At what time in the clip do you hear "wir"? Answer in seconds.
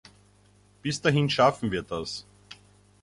1.69-1.83